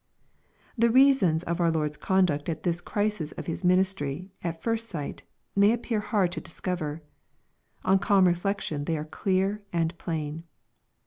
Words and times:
The 0.75 0.89
reasons 0.89 1.43
of 1.43 1.61
our 1.61 1.69
Lord's 1.69 1.95
conduct 1.95 2.49
at 2.49 2.63
this 2.63 2.81
crisis 2.81 3.33
of 3.33 3.45
His 3.45 3.63
ministry, 3.63 4.31
at 4.43 4.59
first 4.63 4.87
sight, 4.87 5.21
may 5.55 5.71
appear 5.73 5.99
hard 5.99 6.31
to 6.31 6.41
discover. 6.41 7.03
On 7.85 7.99
calm 7.99 8.25
reflection 8.27 8.85
they 8.85 8.97
are 8.97 9.05
clear 9.05 9.61
and 9.71 9.95
plain. 9.99 10.45